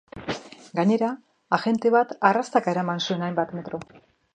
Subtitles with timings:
[0.79, 1.11] Gainera,
[1.59, 3.87] agente bat arrastaka eraman zuen hainbat metro.